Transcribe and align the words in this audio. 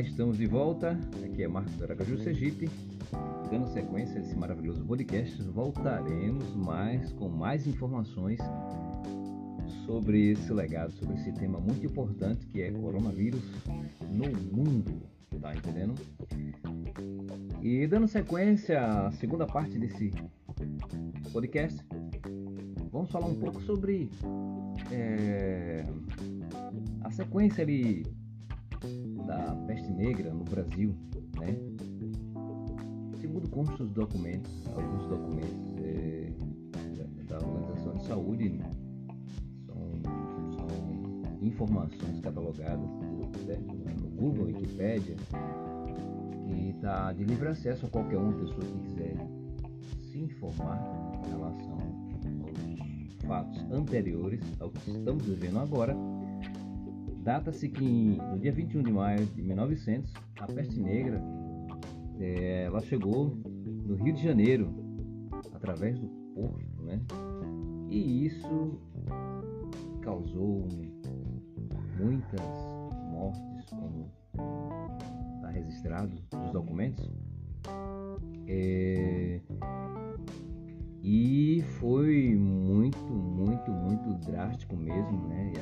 estamos 0.00 0.38
de 0.38 0.46
volta. 0.46 0.98
Aqui 1.22 1.42
é 1.42 1.48
Marcos 1.48 1.80
Aracaju 1.82 2.18
Sergipe. 2.18 2.70
Dando 3.50 3.68
sequência 3.68 4.18
a 4.18 4.22
esse 4.22 4.34
maravilhoso 4.34 4.82
podcast, 4.84 5.42
voltaremos 5.42 6.54
mais 6.54 7.12
com 7.12 7.28
mais 7.28 7.66
informações 7.66 8.38
sobre 9.84 10.30
esse 10.30 10.52
legado, 10.52 10.92
sobre 10.92 11.16
esse 11.16 11.32
tema 11.32 11.58
muito 11.60 11.84
importante 11.84 12.46
que 12.46 12.62
é 12.62 12.70
coronavírus 12.70 13.42
no 14.08 14.30
mundo. 14.56 15.02
Tá 15.38 15.54
entendendo? 15.54 15.94
E 17.60 17.86
dando 17.86 18.08
sequência 18.08 18.80
à 18.80 19.12
segunda 19.12 19.46
parte 19.46 19.78
desse 19.78 20.12
podcast, 21.30 21.78
vamos 22.90 23.10
falar 23.10 23.26
um 23.26 23.34
pouco 23.34 23.60
sobre 23.62 24.08
é, 24.90 25.84
a 27.02 27.10
sequência 27.10 27.62
ali 27.62 28.04
da 29.30 29.54
peste 29.66 29.88
negra 29.92 30.32
no 30.32 30.42
Brasil, 30.44 30.92
né? 31.38 31.56
Segundo 33.20 33.48
constam 33.50 33.86
os 33.86 33.92
documentos, 33.92 34.50
alguns 34.74 35.06
documentos 35.06 35.76
é, 35.78 36.32
da, 37.28 37.38
Organização 37.38 37.96
de 37.96 38.06
Saúde, 38.06 38.60
são, 39.66 40.02
são 40.56 41.46
informações 41.46 42.20
catalogadas 42.20 42.90
certo? 43.46 43.72
no 44.02 44.10
Google, 44.16 44.46
Wikipedia, 44.46 45.16
que 46.48 46.70
está 46.70 47.12
de 47.12 47.22
livre 47.22 47.48
acesso 47.48 47.86
a 47.86 47.88
qualquer 47.88 48.18
uma 48.18 48.32
pessoa 48.32 48.60
que 48.60 48.78
quiser 48.88 49.16
se 50.10 50.18
informar 50.18 50.82
em 51.24 51.30
relação 51.30 51.78
aos 52.42 53.14
fatos 53.28 53.70
anteriores 53.70 54.40
ao 54.58 54.70
que 54.70 54.90
estamos 54.90 55.24
vivendo 55.24 55.60
agora 55.60 55.94
Data-se 57.22 57.68
que 57.68 57.84
no 57.84 58.38
dia 58.38 58.52
21 58.52 58.82
de 58.82 58.92
maio 58.92 59.26
de 59.26 59.42
1900, 59.42 60.12
a 60.40 60.46
peste 60.46 60.80
negra 60.80 61.22
é, 62.18 62.64
ela 62.64 62.80
chegou 62.80 63.36
no 63.54 63.94
Rio 63.96 64.14
de 64.14 64.22
Janeiro 64.22 64.74
através 65.54 65.98
do 65.98 66.08
Porto, 66.34 66.82
né? 66.82 67.00
E 67.88 68.26
isso 68.26 68.80
causou 70.00 70.66
muitas 71.98 72.40
mortes, 73.10 73.68
como 73.68 74.10
está 75.36 75.50
registrado 75.50 76.16
nos 76.34 76.52
documentos. 76.52 77.10
É, 78.46 79.19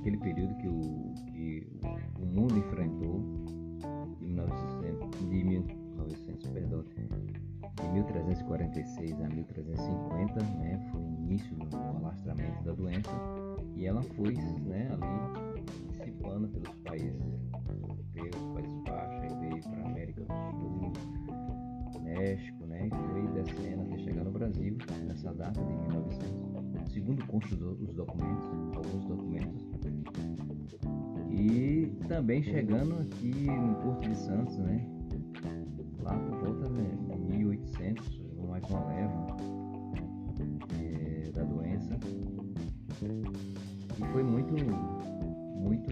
aquele 0.00 0.16
período 0.16 0.54
que 0.56 0.66
o, 0.66 1.14
que 1.26 1.66
o 2.18 2.26
mundo 2.26 2.56
enfrentou 2.56 3.22
de 4.18 4.26
1900, 4.26 5.18
de 5.18 5.26
1900, 5.26 6.48
perdão, 6.48 6.84
de 7.82 7.88
1346 7.92 9.20
a 9.20 9.28
1350, 9.28 10.42
né? 10.58 10.88
Foi 10.90 11.00
o 11.00 11.06
início 11.06 11.54
do 11.54 11.76
alastramento 11.76 12.64
da 12.64 12.72
doença 12.72 13.10
e 13.76 13.86
ela 13.86 14.02
foi, 14.02 14.32
né? 14.32 14.88
Ali 14.90 15.90
dissipando 15.90 16.48
pelos 16.48 16.74
países 16.78 17.20
europeus, 17.68 18.36
Países 18.54 18.82
Baixos, 18.84 19.22
aí 19.22 19.40
veio 19.40 19.62
para 19.62 19.82
a 19.82 19.86
América 19.86 20.20
do 20.22 20.32
Sul, 20.50 20.92
México, 22.02 22.66
né? 22.66 22.86
E 22.86 22.90
foi 22.90 23.42
descendo 23.42 23.82
até 23.82 23.98
chegar 23.98 24.24
no 24.24 24.30
Brasil 24.30 24.76
nessa 25.06 25.32
data 25.34 25.60
de 25.62 25.72
1900, 25.74 26.92
segundo 26.92 27.26
constam 27.26 27.76
os 27.80 27.94
documentos, 27.94 28.44
alguns 28.74 29.06
documentos 29.06 29.69
também 32.08 32.42
chegando 32.42 33.00
aqui 33.00 33.46
no 33.46 33.74
Porto 33.76 34.08
de 34.08 34.16
Santos, 34.16 34.56
né? 34.58 34.86
Lá 36.02 36.14
por 36.14 36.38
volta 36.38 36.68
de 36.68 37.36
1800, 37.36 38.22
mais 38.48 38.64
uma 38.70 38.84
leva 38.86 39.36
é, 40.80 41.30
da 41.32 41.44
doença. 41.44 41.98
E 43.02 44.12
foi 44.12 44.22
muito, 44.22 44.54
muito 45.56 45.90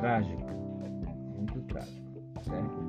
trágico. 0.00 0.42
Muito 1.36 1.60
trágico, 1.62 2.22
certo? 2.42 2.88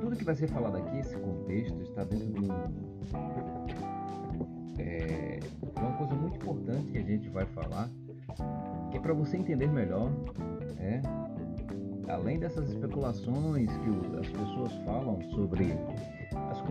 Tudo 0.00 0.16
que 0.16 0.24
vai 0.24 0.34
ser 0.34 0.48
falado 0.48 0.76
aqui, 0.76 0.98
esse 0.98 1.16
contexto, 1.16 1.82
está 1.82 2.04
dentro 2.04 2.32
de 2.32 2.40
um. 2.40 2.48
É, 4.78 5.40
uma 5.80 5.92
coisa 5.96 6.14
muito 6.14 6.36
importante 6.36 6.92
que 6.92 6.98
a 6.98 7.02
gente 7.02 7.28
vai 7.28 7.46
falar 7.46 7.90
é 8.96 8.98
para 8.98 9.12
você 9.12 9.36
entender 9.36 9.68
melhor, 9.68 10.10
é, 10.80 11.02
além 12.08 12.38
dessas 12.38 12.70
especulações 12.70 13.70
que 13.70 14.18
as 14.18 14.28
pessoas 14.28 14.72
falam 14.84 15.20
sobre 15.32 15.74
as 16.50 16.62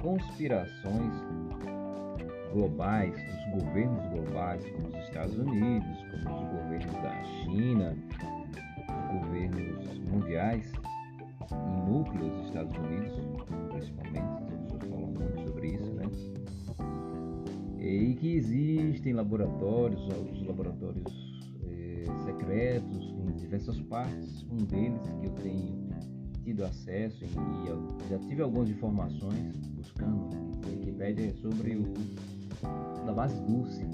conspirações 0.00 1.12
globais, 2.52 3.14
os 3.14 3.62
governos 3.62 4.06
globais, 4.06 4.64
como 4.70 4.88
os 4.88 5.04
Estados 5.04 5.38
Unidos, 5.38 6.04
como 6.10 6.36
os 6.36 6.48
governos 6.50 6.92
da 6.94 7.24
China, 7.24 7.96
os 8.88 9.20
governos 9.20 9.98
mundiais 10.10 10.72
em 11.52 11.90
núcleos 11.90 12.32
dos 12.32 12.46
Estados 12.46 12.76
Unidos, 12.76 13.12
principalmente, 13.70 14.18
as 14.18 14.50
pessoas 14.50 14.82
falam 14.82 15.06
muito 15.06 15.48
sobre 15.48 15.68
isso, 15.68 15.92
né? 15.92 16.04
E 17.88 18.14
que 18.14 18.36
existem 18.36 19.14
laboratórios, 19.14 20.02
os 20.30 20.46
laboratórios 20.46 21.04
é, 21.62 22.04
secretos 22.24 23.14
em 23.26 23.32
diversas 23.36 23.80
partes. 23.82 24.42
Um 24.50 24.58
deles 24.58 25.00
que 25.20 25.26
eu 25.26 25.32
tenho 25.42 25.88
tido 26.44 26.64
acesso 26.64 27.24
e 27.24 28.08
já 28.10 28.18
tive 28.18 28.42
algumas 28.42 28.68
informações 28.68 29.56
buscando 29.74 30.28
na 30.62 30.70
Wikipedia 30.70 31.32
sobre 31.36 31.76
o 31.76 31.94
da 33.06 33.12
base 33.12 33.40
Dulce, 33.46 33.84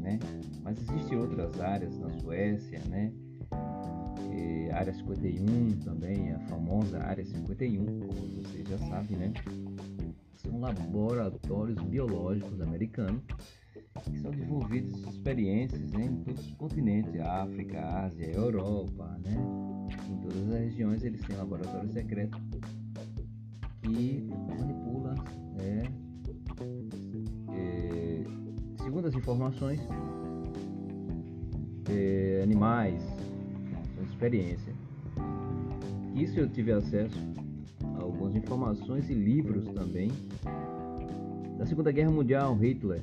né? 0.00 0.18
Mas 0.62 0.78
existem 0.80 1.18
outras 1.18 1.60
áreas 1.60 1.98
na 1.98 2.08
Suécia, 2.20 2.80
né? 2.88 3.12
É, 4.32 4.70
área 4.72 4.92
51 4.92 5.80
também, 5.84 6.32
a 6.32 6.38
famosa 6.40 7.00
área 7.02 7.24
51, 7.24 7.84
como 7.84 8.42
vocês 8.42 8.68
já 8.68 8.78
sabem, 8.78 9.16
né? 9.16 9.32
São 10.42 10.60
laboratórios 10.60 11.80
biológicos 11.82 12.60
americanos 12.60 13.22
que 14.04 14.18
são 14.18 14.30
desenvolvidos 14.30 14.98
experiências 15.14 15.90
né, 15.92 16.06
em 16.06 16.16
todos 16.24 16.46
os 16.46 16.54
continentes, 16.54 17.20
África, 17.20 18.04
Ásia, 18.04 18.30
Europa, 18.32 19.18
né? 19.22 19.36
Em 20.08 20.16
todas 20.22 20.48
as 20.48 20.60
regiões 20.60 21.04
eles 21.04 21.20
têm 21.22 21.36
laboratórios 21.36 21.92
secretos 21.92 22.40
que 23.82 24.28
manipula, 24.48 25.14
né, 25.56 25.82
é, 27.52 28.24
segundo 28.82 29.08
as 29.08 29.14
informações, 29.14 29.80
é, 31.90 32.40
animais, 32.42 33.02
são 33.94 34.04
experiência. 34.04 34.72
Isso 36.14 36.38
eu 36.38 36.48
tive 36.48 36.72
acesso 36.72 37.18
algumas 38.30 38.36
informações 38.36 39.10
e 39.10 39.14
livros 39.14 39.64
também 39.70 40.10
da 41.58 41.66
Segunda 41.66 41.90
Guerra 41.90 42.10
Mundial, 42.10 42.56
Hitler. 42.56 43.02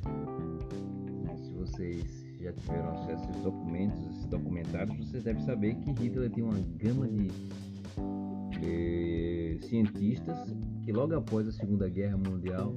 Se 1.44 1.52
vocês 1.54 2.26
já 2.42 2.54
tiveram 2.54 2.90
acesso 2.92 3.26
a 3.26 3.30
esses 3.30 3.44
documentos, 3.44 4.00
esses 4.08 4.26
documentários, 4.26 4.98
vocês 4.98 5.24
devem 5.24 5.44
saber 5.44 5.76
que 5.76 5.92
Hitler 5.92 6.32
tem 6.32 6.44
uma 6.44 6.60
gama 6.78 7.08
de, 7.08 7.28
de 8.60 9.68
cientistas 9.68 10.56
que 10.84 10.92
logo 10.92 11.16
após 11.16 11.48
a 11.48 11.52
Segunda 11.52 11.90
Guerra 11.90 12.18
Mundial, 12.18 12.74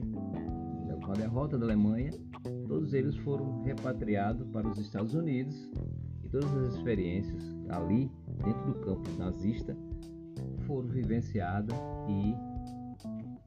com 1.04 1.12
a 1.12 1.14
derrota 1.14 1.56
da 1.56 1.64
Alemanha, 1.66 2.10
todos 2.66 2.92
eles 2.92 3.16
foram 3.18 3.62
repatriados 3.62 4.46
para 4.48 4.68
os 4.68 4.78
Estados 4.78 5.14
Unidos 5.14 5.70
e 6.24 6.28
todas 6.28 6.52
as 6.56 6.74
experiências 6.74 7.42
ali 7.68 8.10
dentro 8.44 8.72
do 8.72 8.74
campo 8.80 9.08
nazista 9.18 9.76
foram 10.70 10.88
vivenciadas 10.88 11.76
e 12.08 12.36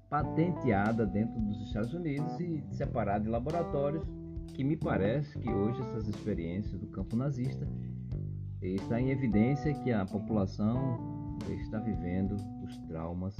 patenteada 0.09 1.05
dentro 1.05 1.39
dos 1.39 1.61
Estados 1.67 1.93
Unidos 1.93 2.37
e 2.37 2.61
separada 2.71 3.25
em 3.25 3.31
laboratórios, 3.31 4.03
que 4.53 4.61
me 4.61 4.75
parece 4.75 5.39
que 5.39 5.49
hoje 5.49 5.81
essas 5.83 6.09
experiências 6.09 6.77
do 6.77 6.87
campo 6.87 7.15
nazista 7.15 7.65
está 8.61 8.99
em 8.99 9.09
evidência 9.09 9.73
que 9.73 9.91
a 9.93 10.05
população 10.05 11.39
está 11.49 11.79
vivendo 11.79 12.35
os 12.61 12.77
traumas 12.89 13.37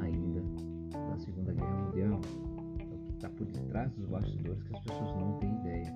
ainda 0.00 0.37
detrás 3.78 3.92
dos 3.92 4.06
bastidores 4.06 4.62
que 4.64 4.74
as 4.74 4.82
pessoas 4.82 5.16
não 5.16 5.38
têm 5.38 5.54
ideia. 5.60 5.94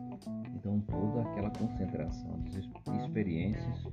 Então 0.54 0.80
toda 0.82 1.22
aquela 1.22 1.50
concentração 1.50 2.40
de 2.44 2.60
experiências, 3.02 3.84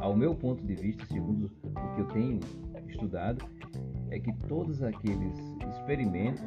ao 0.00 0.16
meu 0.16 0.34
ponto 0.34 0.64
de 0.64 0.74
vista, 0.74 1.04
segundo 1.06 1.50
o 1.64 1.94
que 1.94 2.00
eu 2.00 2.08
tenho 2.08 2.40
estudado, 2.88 3.44
é 4.10 4.20
que 4.20 4.32
todos 4.46 4.82
aqueles 4.82 5.38
experimentos 5.78 6.42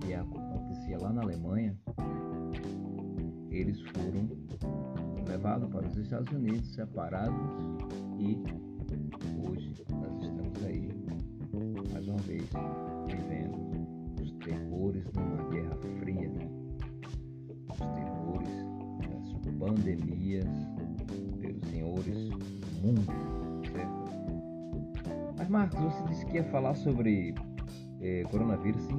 que 0.00 0.14
acontecia 0.14 0.98
lá 0.98 1.12
na 1.12 1.22
Alemanha, 1.22 1.76
eles 3.50 3.80
foram 3.90 4.28
levados 5.26 5.68
para 5.70 5.86
os 5.86 5.96
Estados 5.96 6.32
Unidos, 6.32 6.74
separados 6.74 7.34
E 8.18 8.36
hoje 9.48 9.74
nós 9.90 10.22
estamos 10.22 10.64
aí, 10.64 10.88
mais 11.92 12.06
uma 12.06 12.18
vez, 12.18 12.48
vivendo 13.06 13.64
os 14.22 14.32
terrores 14.44 15.04
de 15.12 15.18
uma 15.18 15.43
pandemias 19.74 20.46
pelos 21.40 21.64
senhores 21.68 22.30
do 22.30 22.86
mundo, 22.86 23.02
certo? 23.72 25.34
Mas 25.36 25.48
Marcos, 25.48 25.80
você 25.80 26.04
disse 26.04 26.26
que 26.26 26.36
ia 26.36 26.44
falar 26.44 26.74
sobre 26.74 27.34
eh, 28.00 28.24
coronavírus, 28.30 28.82
sim. 28.82 28.98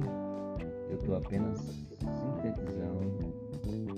Eu 0.90 0.96
estou 0.96 1.16
apenas 1.16 1.58
sintetizando 1.98 3.34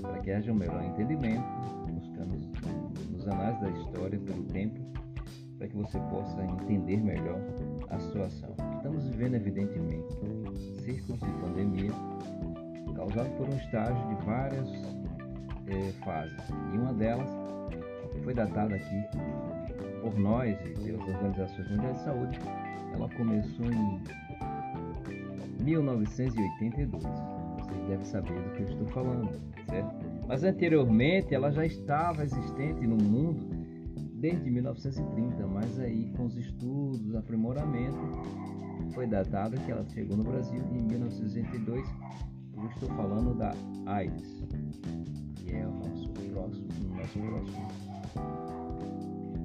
para 0.01 0.19
que 0.21 0.31
haja 0.31 0.53
um 0.53 0.55
melhor 0.55 0.83
entendimento, 0.85 1.45
buscando 1.93 2.37
nos 3.11 3.27
anais 3.29 3.61
da 3.61 3.71
história 3.71 4.19
pelo 4.19 4.45
tempo, 4.45 4.81
para 5.59 5.69
que 5.69 5.77
você 5.77 5.99
possa 5.99 6.43
entender 6.45 7.03
melhor 7.03 7.41
a 7.91 7.99
situação. 7.99 8.55
Estamos 8.77 9.05
vivendo, 9.09 9.35
evidentemente, 9.35 10.15
círculos 10.85 11.21
de 11.21 11.33
pandemia 11.41 11.93
causado 12.95 13.31
por 13.37 13.49
um 13.49 13.57
estágio 13.57 14.09
de 14.09 14.25
várias 14.25 14.69
eh, 15.71 15.93
fases. 16.05 16.49
E 16.73 16.79
uma 16.79 16.93
delas 16.93 17.29
foi 18.25 18.35
datada 18.35 18.75
aqui 18.75 19.05
por 20.03 20.19
nós 20.19 20.59
e 20.65 20.75
pelas 20.85 21.09
organizações 21.09 21.71
mundiais 21.71 21.97
de 21.99 22.05
saúde. 22.05 22.39
Ela 22.95 23.09
começou 23.11 23.67
em 23.67 24.03
1982. 25.63 27.03
Vocês 27.03 27.89
devem 27.89 28.05
saber 28.05 28.41
do 28.41 28.51
que 28.53 28.63
eu 28.63 28.69
estou 28.69 28.87
falando, 28.89 29.31
certo? 29.67 29.95
Mas 30.27 30.43
anteriormente 30.45 31.35
ela 31.35 31.51
já 31.51 31.65
estava 31.65 32.25
existente 32.25 32.87
no 32.87 32.97
mundo 32.97 33.49
desde 34.15 34.51
1930, 34.51 35.47
mas 35.47 35.79
aí 35.79 36.11
com 36.17 36.27
os 36.27 36.37
estudos, 36.37 37.15
aprimoramento, 37.15 37.99
foi 38.95 39.07
datado 39.07 39.57
que 39.61 39.71
ela 39.71 39.85
chegou 39.85 40.17
no 40.17 40.25
Brasil 40.25 40.61
em 40.73 40.83
1962. 40.83 41.89
Eu 42.57 42.67
estou 42.67 42.89
falando 42.91 43.35
da 43.35 43.55
AIDS, 43.87 44.45
próximo, 47.13 47.69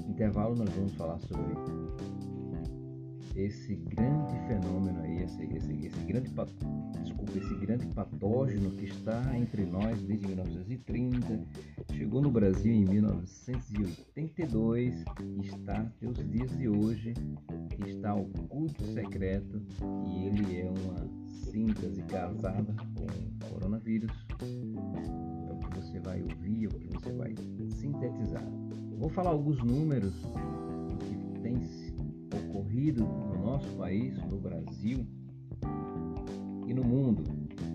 intervalo. 0.08 0.56
Nós 0.56 0.70
vamos 0.70 0.94
falar 0.94 1.20
sobre 1.20 1.54
esse 3.36 3.76
grande 3.76 4.34
fenômeno 4.48 5.02
aí, 5.02 5.24
esse, 5.24 5.44
esse, 5.44 5.74
esse 5.88 6.00
grande 6.06 6.32
desculpa, 7.02 7.38
esse 7.38 7.56
grande 7.56 7.88
patógeno 7.88 8.70
que 8.72 8.86
está 8.86 9.38
entre 9.38 9.66
nós 9.66 10.02
desde 10.04 10.26
1930, 10.28 11.42
chegou 11.94 12.22
no 12.22 12.30
Brasil 12.30 12.72
em 12.72 12.86
1982, 12.86 15.04
está 15.44 15.80
até 15.80 16.08
os 16.08 16.30
dias 16.30 16.56
de 16.58 16.70
hoje, 16.70 17.16
está 17.88 18.14
oculto 18.14 18.86
secreto 18.94 19.60
e 20.08 20.28
ele 20.28 20.60
é 20.60 20.70
uma 20.70 21.10
síntese 21.30 22.04
casada 22.04 22.76
com 22.96 23.06
o 23.06 23.40
coronavírus. 23.50 24.12
O 25.74 25.82
você 25.82 26.00
vai 26.00 26.22
ouvir, 26.22 26.68
o 26.68 26.70
que 26.70 26.88
você 26.88 27.12
vai 27.14 27.34
sintetizar. 27.70 28.44
Vou 28.98 29.10
falar 29.10 29.32
alguns 29.32 29.62
números 29.64 30.14
do 30.22 30.98
que 30.98 31.40
tem 31.42 31.58
ocorrido 32.34 33.04
no 33.04 33.44
nosso 33.44 33.68
país, 33.76 34.16
no 34.30 34.40
Brasil 34.40 35.06
e 36.68 36.74
no 36.74 36.84
mundo, 36.84 37.24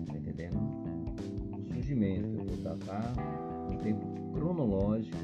tá 0.07 0.17
entendendo? 0.17 0.57
O 1.57 1.73
surgimento, 1.73 2.27
eu 2.27 2.45
vou 2.45 2.57
datar 2.57 3.13
um 3.71 3.77
tempo 3.77 4.31
cronológico 4.33 5.17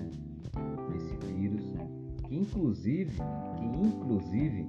desse 0.92 1.16
vírus, 1.34 1.64
que 2.28 2.36
inclusive, 2.36 3.18
que 3.58 3.66
inclusive 3.66 4.68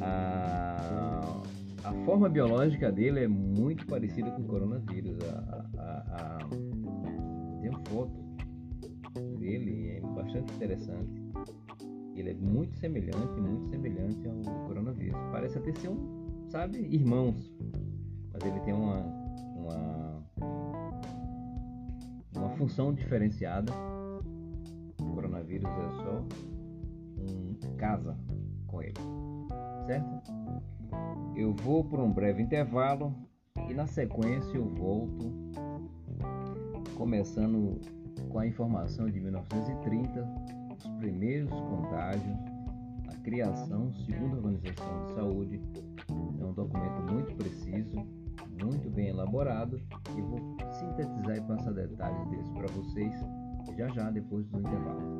a, 0.00 1.42
a 1.88 2.04
forma 2.04 2.28
biológica 2.28 2.90
dele 2.92 3.24
é 3.24 3.28
muito 3.28 3.86
parecida 3.86 4.30
com 4.30 4.42
o 4.42 4.46
coronavírus. 4.46 5.18
A, 5.24 5.66
a, 5.78 5.92
a, 6.16 6.38
tem 7.60 7.70
uma 7.70 7.82
foto 7.88 8.12
dele, 9.38 9.96
é 9.96 10.00
bastante 10.00 10.52
interessante 10.54 11.28
ele 12.20 12.30
é 12.30 12.34
muito 12.34 12.76
semelhante, 12.78 13.40
muito 13.40 13.68
semelhante 13.68 14.26
ao 14.26 14.66
coronavírus. 14.66 15.20
Parece 15.30 15.58
até 15.58 15.72
ser 15.74 15.88
um, 15.88 16.48
sabe, 16.48 16.78
irmãos. 16.78 17.52
Mas 18.32 18.42
ele 18.44 18.60
tem 18.60 18.74
uma, 18.74 19.00
uma, 19.56 20.24
uma 22.36 22.48
função 22.56 22.92
diferenciada. 22.92 23.72
O 25.00 25.14
coronavírus 25.14 25.70
é 25.70 25.90
só 26.02 26.26
um 27.18 27.76
casa 27.76 28.16
com 28.66 28.82
ele, 28.82 28.94
certo? 29.86 30.32
Eu 31.38 31.54
vou 31.54 31.84
por 31.84 32.00
um 32.00 32.10
breve 32.10 32.42
intervalo 32.42 33.14
e 33.70 33.72
na 33.72 33.86
sequência 33.86 34.56
eu 34.56 34.64
volto 34.74 35.32
começando 36.96 37.80
com 38.28 38.40
a 38.40 38.46
informação 38.48 39.08
de 39.08 39.20
1930 39.20 40.28
os 40.76 40.88
primeiros 40.98 41.48
contágios, 41.48 42.36
a 43.08 43.14
criação, 43.22 43.92
segundo 44.04 44.34
a 44.34 44.38
Organização 44.38 45.06
de 45.06 45.14
Saúde, 45.14 45.62
é 46.40 46.44
um 46.44 46.52
documento 46.52 47.12
muito 47.12 47.32
preciso, 47.36 48.04
muito 48.60 48.90
bem 48.90 49.10
elaborado 49.10 49.80
e 50.16 50.20
vou 50.20 50.56
sintetizar 50.72 51.36
e 51.36 51.40
passar 51.42 51.72
detalhes 51.72 52.30
desses 52.30 52.50
para 52.50 52.66
vocês 52.66 53.14
já 53.76 53.88
já 53.90 54.10
depois 54.10 54.44
do 54.48 54.58
intervalo. 54.58 55.18